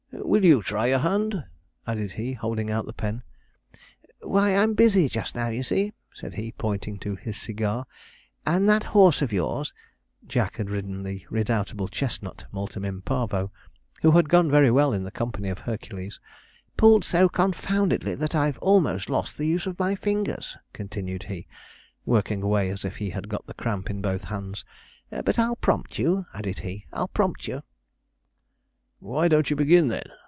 'Will 0.13 0.45
you 0.45 0.61
try 0.61 0.87
your 0.87 0.99
hand?' 0.99 1.43
added 1.85 2.13
he, 2.13 2.33
holding 2.33 2.69
out 2.71 2.85
the 2.85 2.93
pen. 2.93 3.23
'Why, 4.21 4.55
I'm 4.55 4.75
busy 4.75 5.09
just 5.09 5.35
now, 5.35 5.49
you 5.49 5.61
see,' 5.63 5.93
said 6.13 6.35
he, 6.35 6.53
pointing 6.53 6.99
to 6.99 7.15
his 7.15 7.35
cigar, 7.35 7.85
'and 8.45 8.67
that 8.69 8.83
horse 8.95 9.21
of 9.21 9.33
yours' 9.33 9.73
(Jack 10.25 10.55
had 10.57 10.69
ridden 10.69 11.03
the 11.03 11.25
redoubtable 11.29 11.89
chestnut, 11.89 12.45
Multum 12.51 12.85
in 12.85 13.01
Parvo, 13.01 13.51
who 14.03 14.11
had 14.11 14.29
gone 14.29 14.49
very 14.49 14.71
well 14.71 14.93
in 14.93 15.03
the 15.03 15.11
company 15.11 15.49
of 15.49 15.59
Hercules) 15.59 16.19
pulled 16.77 17.03
so 17.03 17.27
confoundedly 17.27 18.15
that 18.15 18.35
I've 18.35 18.59
almost 18.59 19.09
lost 19.09 19.37
the 19.37 19.47
use 19.47 19.65
of 19.65 19.79
my 19.79 19.95
fingers,' 19.95 20.55
continued 20.71 21.23
he, 21.23 21.45
working 22.05 22.41
away 22.41 22.69
as 22.69 22.85
if 22.85 22.97
he 22.97 23.09
had 23.09 23.27
got 23.27 23.47
the 23.47 23.53
cramp 23.53 23.89
in 23.89 24.01
both 24.01 24.25
hands; 24.25 24.63
'but 25.09 25.39
I'll 25.39 25.57
prompt 25.57 25.99
you,' 25.99 26.25
added 26.33 26.59
he, 26.59 26.85
'I'll 26.93 27.09
prompt 27.09 27.47
you.' 27.49 27.63
'Why 28.99 29.27
don't 29.27 29.49
you 29.49 29.55
begin 29.55 29.87
then?' 29.87 30.03